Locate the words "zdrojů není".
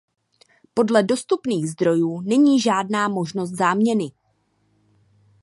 1.69-2.59